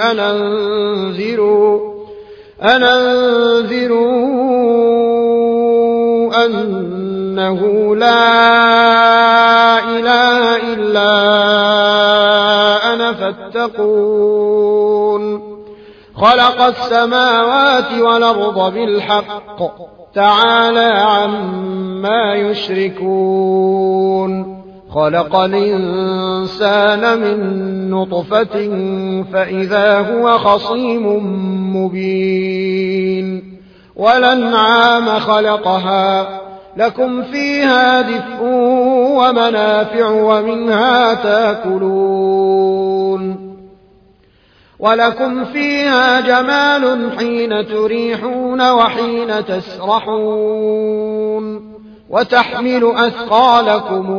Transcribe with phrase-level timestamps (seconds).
[0.00, 1.94] أن أنذروا
[2.62, 4.24] أن أنذروا
[6.46, 11.14] أنه لا إله إلا
[12.94, 14.74] أنا فاتقون.
[16.16, 19.58] خلق السماوات والأرض بالحق
[20.14, 23.74] تعالى عما يشركون.
[24.94, 28.68] خلق الإنسان من نطفة
[29.32, 31.06] فإذا هو خصيم
[31.76, 33.54] مبين.
[33.96, 36.40] والأنعام خلقها.
[36.76, 38.42] لكم فيها دفء
[39.16, 42.74] ومنافع ومنها تاكلون.
[44.78, 50.94] ولكم فيها جمال حين تريحون وحين تسرحون.
[52.10, 54.10] وتحمل أثقالكم.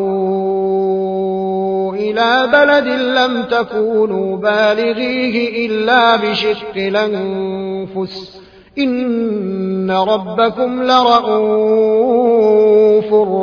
[2.12, 8.42] إلى بلد لم تكونوا بالغيه إلا بشق الأنفس.
[8.78, 11.86] إن ربكم لرءوف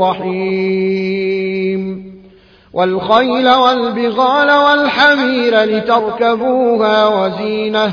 [0.03, 2.13] رحيم.
[2.73, 7.93] والخيل والبغال والحمير لتركبوها وزينة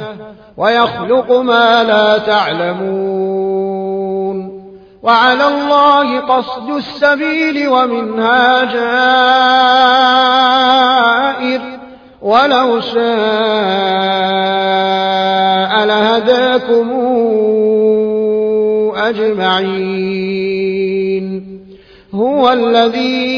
[0.57, 3.28] ويخلق ما لا تعلمون.
[5.03, 8.63] وعلى الله قصد السبيل ومنها
[11.43, 11.61] جائر
[12.21, 12.99] ولو شاء
[15.85, 16.89] لهداكم
[18.97, 20.39] أجمعين.
[22.13, 23.29] هو الذي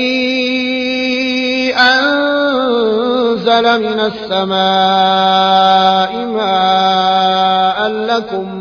[1.75, 4.51] أنزل من السماء
[6.25, 8.60] ماء لكم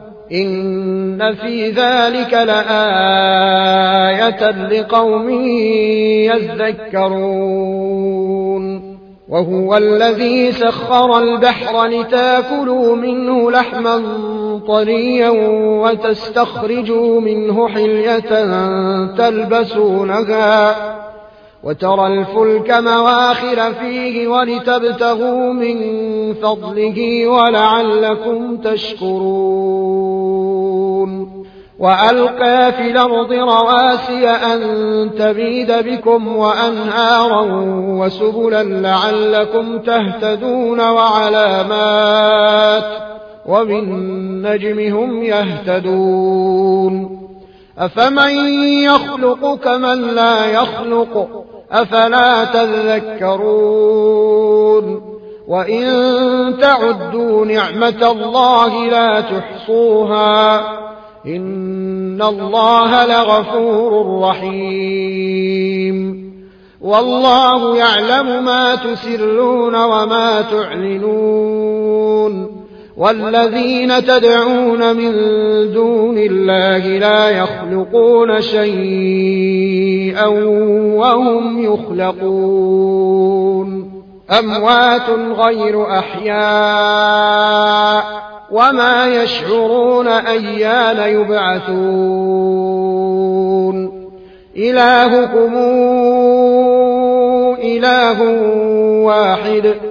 [0.33, 3.51] إن في ذلك لآية
[4.51, 5.29] لقوم
[7.29, 8.11] يذكرون
[9.29, 14.03] وهو الذي سخر البحر لتاكلوا منه لحما
[14.67, 15.29] طريا
[15.83, 18.19] وتستخرجوا منه حلية
[19.17, 20.75] تلبسونها
[21.63, 25.77] وترى الفلك مواخر فيه ولتبتغوا من
[26.33, 30.01] فضله ولعلكم تشكرون.
[31.79, 34.59] وألقى في الأرض رواسي أن
[35.19, 37.45] تبيد بكم وأنهارا
[37.99, 42.83] وسبلا لعلكم تهتدون وعلامات
[43.45, 47.21] وبالنجم هم يهتدون.
[47.77, 48.29] أفمن
[48.83, 53.71] يخلق كمن لا يخلق؟ أفلا تذكرون
[55.47, 55.83] وإن
[56.61, 60.59] تعدوا نعمة الله لا تحصوها
[61.25, 66.21] إن الله لغفور رحيم
[66.81, 71.81] والله يعلم ما تسرون وما تعلنون
[73.01, 75.11] والذين تدعون من
[75.73, 80.25] دون الله لا يخلقون شيئا
[80.95, 83.11] وهم يخلقون.
[84.39, 86.41] أموات غير أحياء
[88.51, 92.21] وما يشعرون أيان يبعثون.
[94.57, 95.55] إلهكم
[97.63, 98.21] إله
[99.05, 99.90] واحد.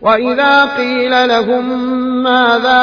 [0.00, 1.78] وإذا قيل لهم
[2.22, 2.82] ماذا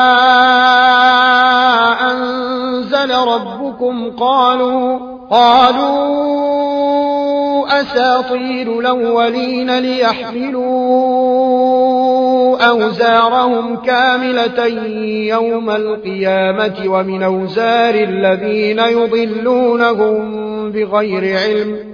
[2.12, 5.00] أنزل ربكم قالوا
[5.32, 6.24] قالوا
[7.82, 11.04] أساطير الأولين ليحملوا
[12.68, 14.66] أوزارهم كاملة
[15.28, 20.22] يوم القيامة ومن أوزار الذين يضلونهم
[20.72, 21.94] بغير علم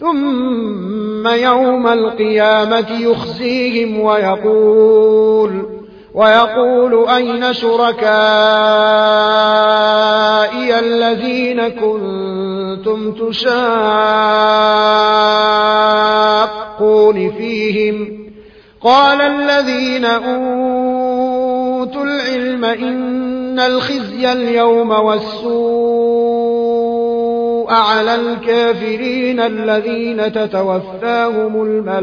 [0.00, 5.76] ثم يوم القيامة يخزيهم ويقول
[6.16, 8.08] ويقول أين شركائي
[10.78, 13.70] الذين كنتم تشاقون
[17.30, 18.26] فيهم؟
[18.80, 26.45] قال الذين أوتوا العلم إن الخزي اليوم والسوء.
[27.70, 31.96] على الكافرين الذين تتوفاهم الملائكة.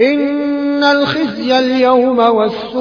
[0.00, 2.80] إن الخزي اليوم والسوء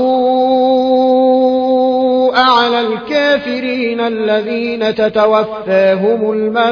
[2.36, 6.68] على الكافرين الذين تتوفاهم الملائكة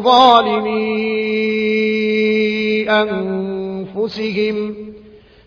[0.00, 1.02] ظالمي
[2.90, 4.91] أنفسهم.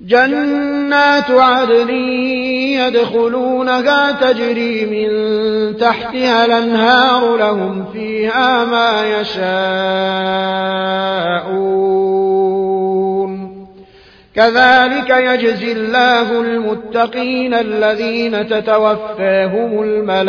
[0.00, 1.90] جنات عدن
[2.78, 5.08] يدخلونها تجري من
[5.76, 9.58] تحتها الأنهار لهم فيها ما يشاءون.
[14.34, 20.20] كذلك يجزي الله المتقين الذين تتوفاهم الملائكة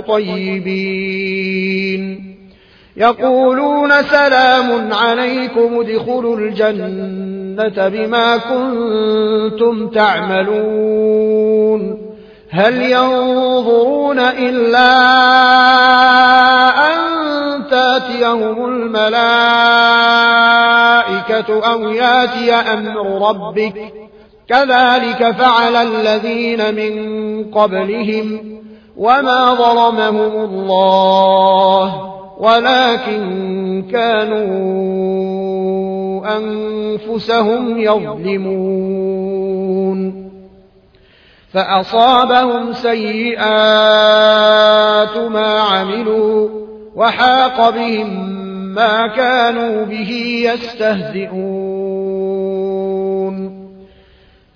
[0.00, 1.18] طيبين.
[2.98, 11.48] يقولون سلام عليكم ادخلوا الجنة بما كنتم تعملون.
[12.50, 14.90] هل ينظرون إلا
[16.86, 16.98] أن
[17.70, 19.18] تأتيهم الملائكة
[21.72, 23.92] أو يأتي أمر ربك؟
[24.48, 28.58] كذلك فعل الذين من قبلهم
[28.96, 32.17] وما ظلمهم الله.
[32.38, 34.48] ولكن كانوا
[36.36, 39.08] أنفسهم يظلمون.
[41.52, 43.48] فأصابهم سيئات
[45.30, 46.48] ما عملوا
[46.94, 48.38] وحاق بهم
[48.74, 51.77] ما كانوا به يستهزئون.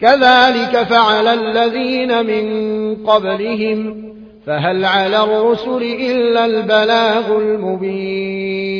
[0.00, 4.08] كذلك فعل الذين من قبلهم
[4.46, 8.78] فهل على الرسل إلا البلاغ المبين.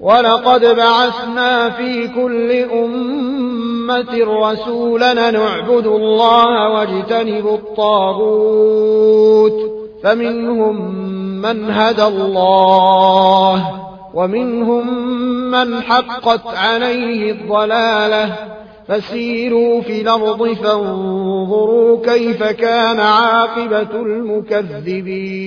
[0.00, 8.90] ولقد بعثنا في كل أمة رسولا نعبد الله واجتنب الطاغوت
[10.02, 10.94] فمنهم
[11.42, 13.80] من هدى الله
[14.14, 15.10] ومنهم
[15.50, 18.59] من حقت عليه الضلالة.
[18.90, 25.40] فسيروا في الأرض فانظروا كيف كان عاقبة المكذبين.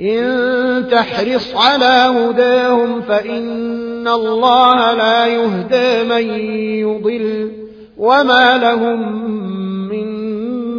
[0.00, 6.30] إن تحرص على هداهم فإن الله لا يهدى من
[6.78, 7.52] يضل
[7.98, 9.28] وما لهم
[9.88, 10.06] من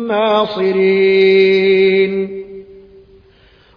[0.07, 1.59] ناصرين.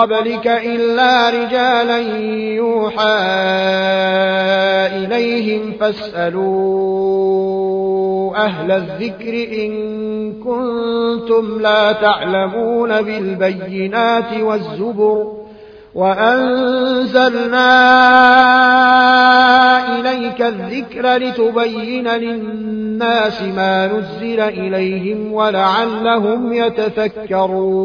[0.00, 1.98] قبلك إلا رجالا
[2.56, 3.18] يوحى
[4.96, 7.20] إليهم فاسألوا
[8.36, 9.72] أهل الذكر إن
[10.32, 15.40] كنتم لا تعلمون بالبينات والزبر
[15.94, 17.70] وأنزلنا
[20.00, 27.80] إليك الذكر لتبين للناس ما نزل إليهم ولعلهم يتفكرون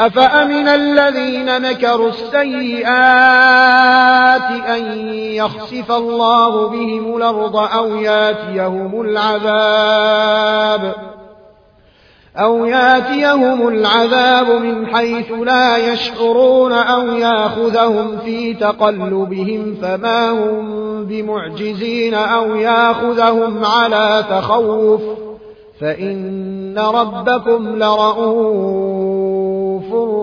[0.00, 2.90] أفأمن الذين مكروا السيئات
[4.68, 10.94] أن يخسف الله بهم الأرض أو ياتيهم العذاب
[12.36, 22.54] أو ياتيهم العذاب من حيث لا يشعرون أو يأخذهم في تقلبهم فما هم بمعجزين أو
[22.54, 25.00] يأخذهم على تخوف
[25.80, 29.09] فإن ربكم لرؤوف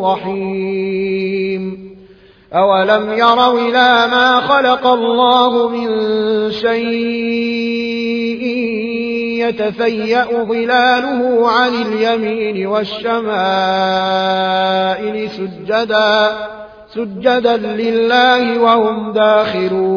[0.06, 1.88] رحيم
[2.54, 5.88] أولم يروا إلى ما خلق الله من
[6.52, 7.88] شيء
[9.48, 13.28] يتفيأ ظلاله عن اليمين والشمائل
[15.30, 16.32] سجدا
[16.94, 19.97] سجدا لله وهم داخرون.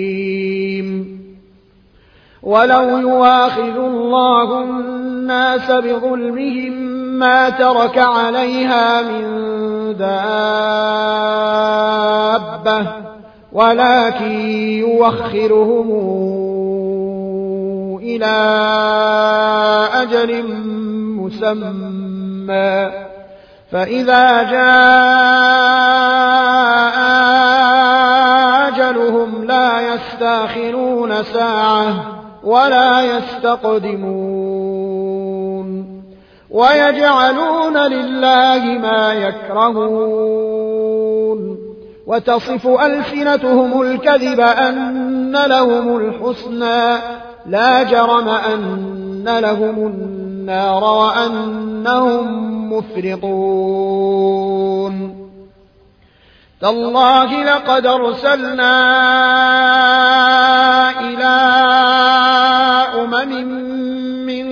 [2.43, 6.73] ولو يواخذ الله الناس بظلمهم
[7.19, 9.23] ما ترك عليها من
[9.97, 10.41] دابة
[13.51, 14.31] ولكن
[14.79, 15.91] يوخرهم
[18.01, 18.35] إلى
[19.93, 20.43] أجل
[21.17, 22.91] مسمى.
[23.71, 25.71] فإذا جاء
[28.67, 32.20] أجلهم لا يستأخرون ساعة.
[32.43, 34.51] ولا يستقدمون
[36.49, 40.41] ويجعلون لله ما يكرهون
[42.07, 46.97] وتصف ألسنتهم الكذب أن لهم الحسنى
[47.45, 54.11] لا جرم أن لهم النار وأنهم مفرطون
[56.61, 58.73] تالله لقد أرسلنا
[60.99, 61.33] إلى
[63.01, 63.31] أمم
[64.25, 64.45] من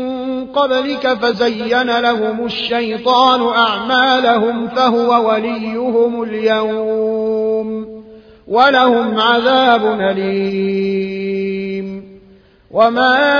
[0.46, 8.04] قبلك فزين لهم الشيطان أعمالهم فهو وليهم اليوم
[8.48, 11.40] ولهم عذاب أليم.
[12.72, 13.40] وما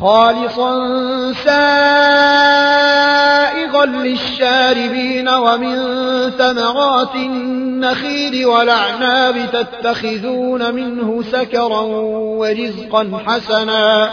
[0.00, 0.72] خالصا
[1.32, 1.56] سائغا
[3.86, 5.76] للشاربين ومن
[6.30, 11.80] ثمرات النخيل والأعناب تتخذون منه سكرا
[12.10, 14.10] ورزقا حسنا.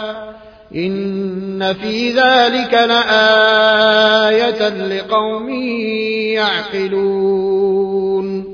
[0.74, 5.48] إن في ذلك لآية لقوم
[6.74, 8.53] يعقلون.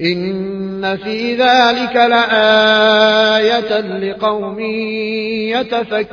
[0.00, 4.60] إن في ذلك لآية لقوم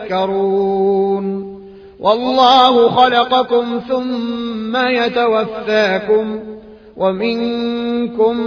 [0.08, 1.60] يتفكرون.
[1.99, 6.39] والله خلقكم ثم يتوفاكم
[6.97, 8.38] ومنكم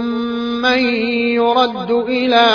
[0.61, 0.79] من
[1.35, 2.45] يرد إلى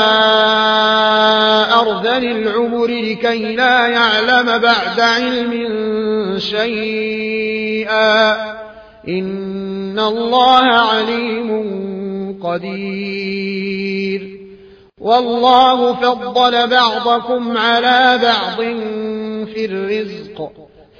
[1.81, 5.69] أرذل العمر لكي لا يعلم بعد علم
[6.39, 8.37] شيئا.
[9.09, 11.49] إن الله عليم
[12.43, 14.39] قدير
[14.99, 18.57] والله فضل بعضكم على بعض
[19.55, 20.51] في الرزق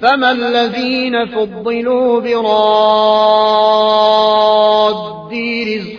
[0.01, 3.49] فما الذين فضلوا براد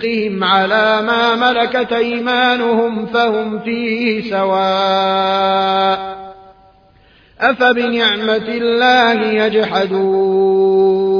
[0.01, 6.11] رزقهم على ما ملكت ايمانهم فهم فيه سواء
[7.41, 11.20] افبنعمه الله يجحدون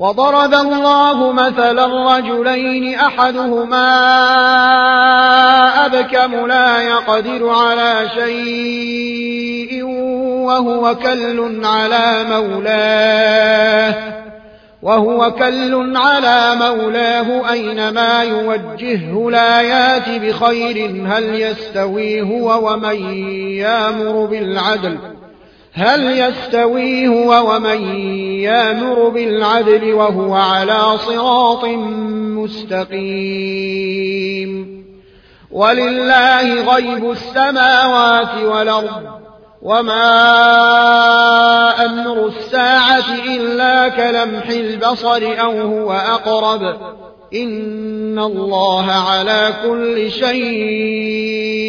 [0.00, 3.86] وضرب الله مثلا رجلين أحدهما
[5.86, 9.84] أبكم لا يقدر على شيء
[10.44, 13.94] وهو كل على مولاه
[14.82, 23.24] وهو كل على مولاه أينما يوجهه لا يات بخير هل يستوي هو ومن
[23.56, 24.98] يامر بالعدل
[25.72, 27.98] هل يستوي هو ومن
[28.40, 31.64] يامر بالعدل وهو على صراط
[32.44, 33.70] مستقيم
[35.50, 39.20] ولله غيب السماوات والأرض
[39.62, 40.04] وما
[41.84, 46.76] أمر الساعة إلا كلمح البصر أو هو أقرب
[47.34, 51.60] إن الله على كل شيء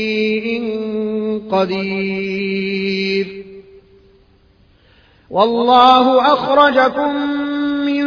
[1.51, 3.40] قدير
[5.31, 7.15] والله أخرجكم
[7.85, 8.03] من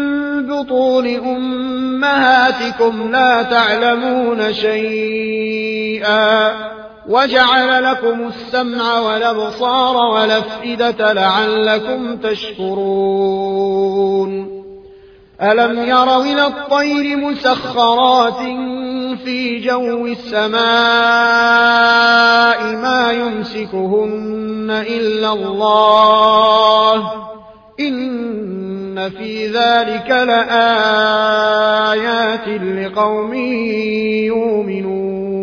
[0.46, 6.50] بطون أمهاتكم لا تعلمون شيئا
[7.08, 13.74] وجعل لكم السمع والأبصار والأفئدة لعلكم تشكرون.
[15.42, 18.40] ألم يروا إلى الطير مسخرات
[19.16, 20.54] في جو السماء
[22.76, 27.12] ما يمسكهن إلا الله
[27.80, 30.48] إن في ذلك لآيات
[32.48, 33.34] لقوم
[34.24, 35.34] يؤمنون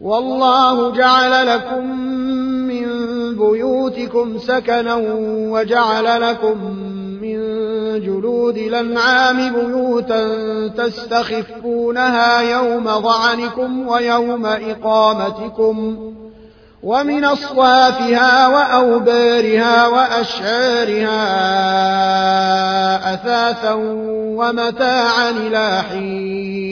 [0.00, 1.86] والله جعل لكم
[2.68, 2.86] من
[3.36, 4.94] بيوتكم سكنا
[5.50, 6.93] وجعل لكم
[8.00, 10.28] جلود الأنعام بيوتا
[10.68, 15.98] تستخفونها يوم ظعنكم ويوم إقامتكم
[16.82, 21.14] ومن أصوافها وأوبارها وأشعارها
[23.14, 23.72] أثاثا
[24.36, 26.64] ومتاعا إلى حين.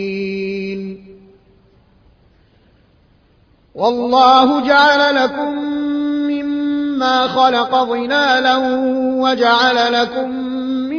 [3.75, 5.53] والله جعل لكم
[6.29, 8.57] مما خلق ظلالا
[9.17, 10.53] وجعل لكم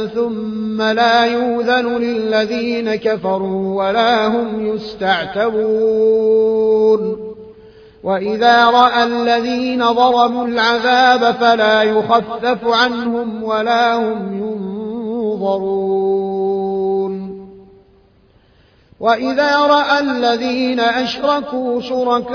[0.06, 6.10] ثم لا يوذن للذين كفروا ولا هم يستعتبون.
[8.02, 14.79] وإذا رأى الذين ظلموا العذاب فلا يخفف عنهم ولا هم ينظرون.
[19.00, 22.30] وإذا رأى الذين أشركوا شركاءهم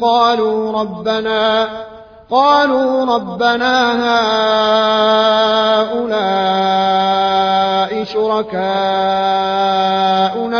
[0.00, 1.68] قالوا ربنا
[2.30, 3.92] قالوا ربنا
[5.82, 6.72] هؤلاء
[8.04, 8.62] شركاؤنا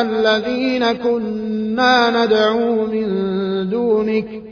[0.00, 3.06] الذين كنا ندعو من
[3.70, 4.51] دونك.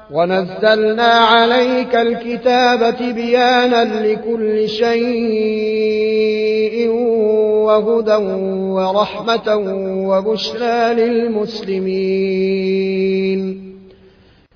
[0.11, 6.01] ونزلنا عليك الكتاب بيانا لكل شيء
[7.65, 8.15] وهدى
[8.75, 9.55] ورحمة
[10.07, 12.21] وبشرى للمسلمين.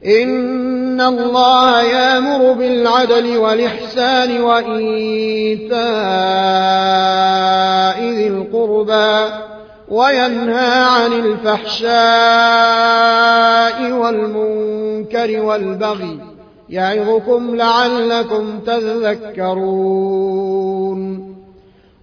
[0.05, 5.79] إن الله يأمر بالعدل والإحسان وإيتاء
[8.01, 9.45] ذي القربى.
[9.89, 11.91] وينهى عن الفحشاء
[13.91, 16.19] والمنكر والبغي
[16.69, 19.75] يعظكم لعلكم تذكرون.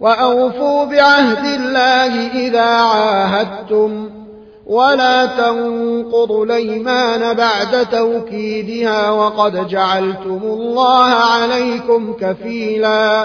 [0.01, 4.11] وأوفوا بعهد الله إذا عاهدتم.
[4.67, 13.25] ولا تنقضوا الأيمان بعد توكيدها وقد جعلتم الله عليكم كفيلا.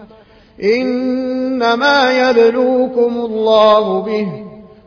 [0.63, 4.27] إنما يبلوكم الله به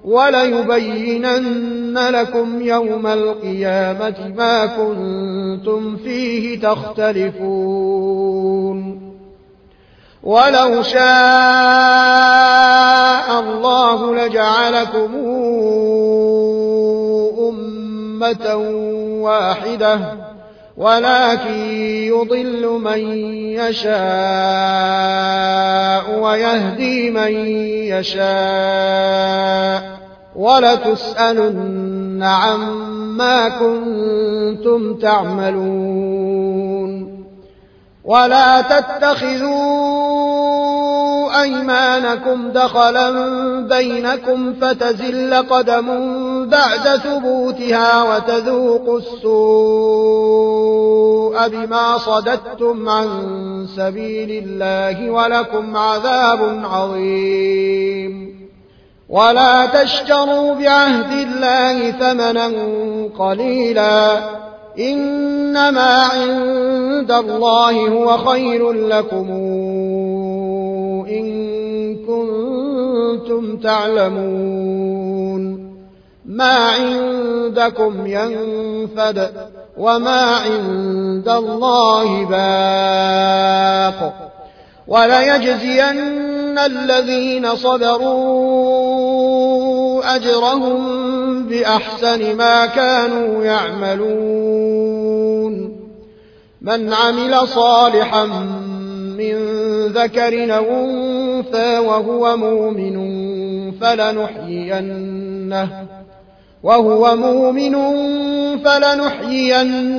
[0.04, 8.34] وليبينن لكم يوم القيامة ما كنتم فيه تختلفون.
[10.22, 11.04] ولو شاء
[13.40, 15.14] الله لجعلكم
[17.48, 18.56] أمة
[19.20, 20.23] واحدة
[20.76, 21.54] ولكن
[22.08, 22.98] يضل من
[23.58, 23.94] يشاء
[26.20, 27.32] ويهدي من
[27.94, 29.82] يشاء.
[30.37, 36.34] ولتسألن عما كنتم تعملون.
[38.04, 40.03] ولا تتخذوا
[41.42, 43.10] أيمانكم دخلا
[43.60, 45.86] بينكم فتزل قدم
[46.48, 49.24] بعد ثبوتها وتذوقوا السوء
[51.48, 53.08] بما صددتم عن
[53.76, 58.34] سبيل الله ولكم عذاب عظيم.
[59.08, 62.52] ولا تشتروا بعهد الله ثمنا
[63.18, 64.18] قليلا.
[64.78, 69.30] إنما عند الله هو خير لكم.
[71.14, 75.44] إن كنتم تعلمون
[76.24, 79.31] ما عندكم ينفد
[79.79, 84.14] وما عند الله باق
[84.88, 89.05] وليجزين الذين صبروا
[90.16, 94.94] أجرهم بأحسن ما كانوا يعملون
[96.61, 98.29] من عمل صالحا
[99.88, 102.94] ذكر أو أنثى وهو مؤمن
[103.80, 105.68] فلنحيينه
[106.62, 107.74] وهو مؤمن
[108.64, 109.98] فلنحيينه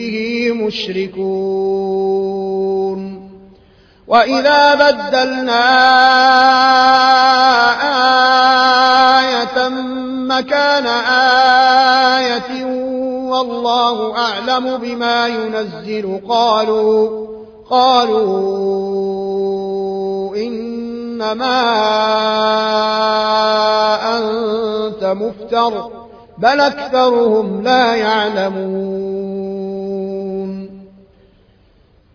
[0.00, 1.80] به مشركون.
[4.08, 5.66] وإذا بدلنا
[9.20, 9.68] آية
[10.28, 10.86] مكان
[12.16, 12.64] آية
[13.30, 16.20] والله أعلم بما ينزل.
[16.28, 17.26] قالوا
[17.70, 18.30] قالوا
[20.36, 21.60] إنما
[24.16, 25.90] أنت مفتر
[26.38, 29.69] بل أكثرهم لا يعلمون.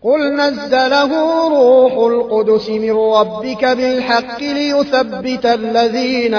[0.02, 1.10] قل نزله
[1.48, 6.34] روح القدس من ربك بالحق ليثبت الذين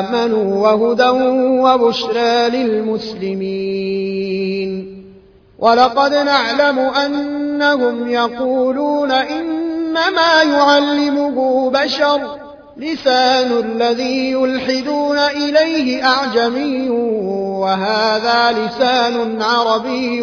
[0.00, 1.08] آمنوا وهدى
[1.62, 3.72] وبشرى للمسلمين
[5.58, 12.20] ولقد نعلم أنهم يقولون إنما يعلمه بشر
[12.76, 16.90] لسان الذي يلحدون إليه أعجمي
[17.60, 20.22] وهذا لسان عربي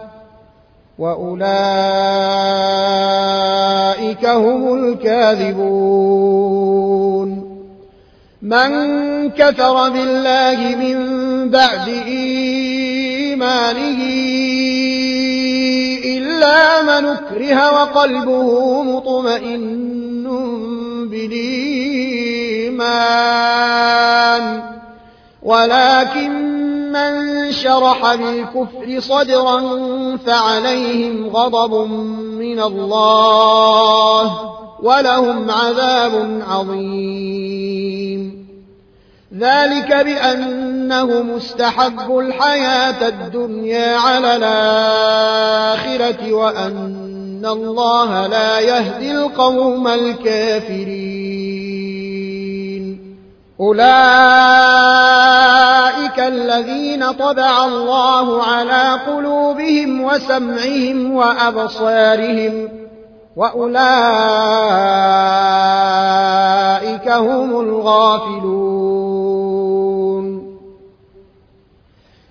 [1.01, 1.41] وأولئك
[4.25, 5.81] هم الكاذبون
[8.41, 8.69] من
[9.29, 10.97] كفر بالله من
[11.49, 14.01] بعد إيمانه
[16.05, 20.27] إلا من اكره وقلبه مطمئن
[21.11, 22.31] بالإيمان
[25.43, 26.60] ولكن
[26.91, 29.61] من شرح بالكفر صدرا
[30.17, 31.73] فعليهم غضب
[32.39, 34.51] من الله
[34.83, 38.41] ولهم عذاب عظيم.
[39.37, 51.00] ذلك بأنهم استحبوا الحياة الدنيا على الآخرة وأن الله لا يهدي القوم الكافرين.
[53.61, 53.81] أولئك
[56.19, 62.69] الذين طبع الله على قلوبهم وسمعهم وأبصارهم
[63.35, 63.81] وأولئك
[67.09, 68.81] هم الغافلون.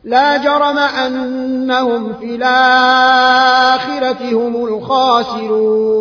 [0.04, 6.00] لا جرم أنهم في الآخرة هم الخاسرون.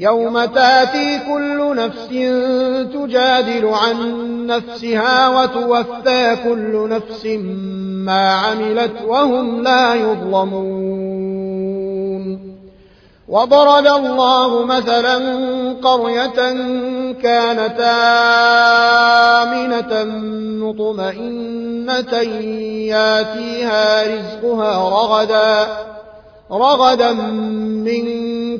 [0.00, 2.08] يوم تاتي كل نفس
[2.94, 3.96] تجادل عن
[4.46, 7.26] نفسها وتوفى كل نفس
[8.06, 11.28] ما عملت وهم لا يظلمون.
[13.28, 15.16] وضرب الله مثلا
[15.82, 16.52] قرية
[17.12, 17.80] كانت
[19.42, 20.04] آمنة
[20.64, 22.12] مطمئنة
[22.92, 25.66] ياتيها رزقها رغدا
[26.52, 28.04] رغدا من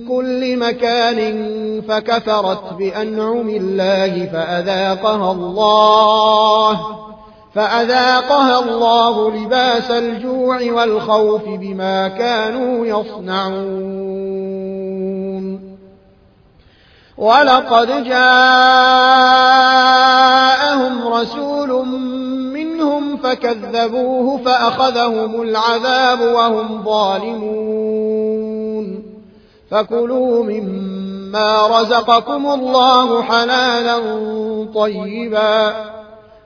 [0.08, 1.48] كل مكان
[1.88, 6.80] فكفرت بأنعم الله فأذاقها الله
[7.54, 14.28] فأذاقها الله لباس الجوع والخوف بما كانوا يصنعون.
[17.18, 18.18] ولقد جاءهم
[21.08, 21.86] رسول
[22.98, 28.28] منهم فكذبوه فأخذهم العذاب وهم ظالمون
[29.70, 33.98] فكلوا مما رزقكم الله حلالا
[34.74, 35.74] طيبا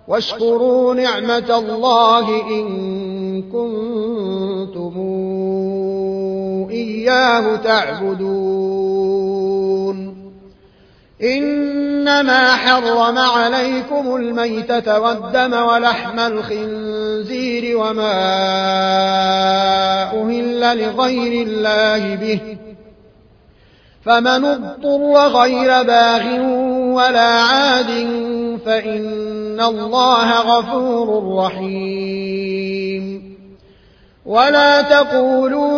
[0.08, 4.92] واشكروا نعمة الله إن كنتم
[6.70, 8.82] إياه تعبدون
[11.22, 18.12] إنما حرم عليكم الميتة والدم ولحم الخنزير وما
[20.62, 22.40] أهل لغير الله به
[24.04, 26.40] فمن اضطر غير باغ
[26.94, 27.90] ولا عاد
[28.66, 33.32] فإن الله غفور رحيم
[34.26, 35.71] ولا تقولوا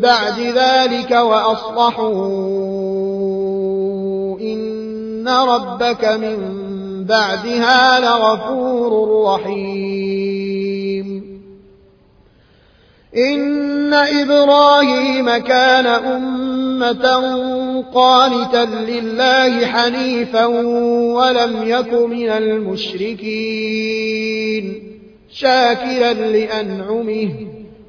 [0.00, 2.16] بعد ذلك وأصلحوا.
[4.40, 6.36] إن ربك من
[7.04, 10.20] بعدها لغفور رحيم.
[13.16, 17.30] إن إبراهيم كان أمة
[17.94, 20.44] قانتا لله حنيفا
[21.14, 23.30] ولم يك من المشركين
[25.30, 27.59] شاكرا لأنعمه.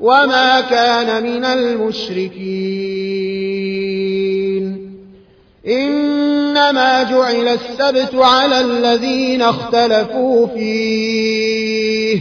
[0.00, 3.00] وما كان من المشركين
[5.66, 12.20] إنما جعل السبت على الذين اختلفوا فيه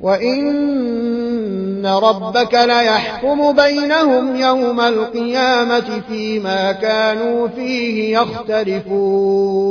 [0.00, 9.70] وإن ربك ليحكم بينهم يوم القيامة فيما كانوا فيه يختلفون